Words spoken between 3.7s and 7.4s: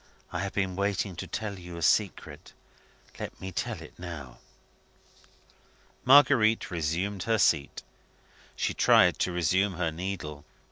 it now." Marguerite resumed her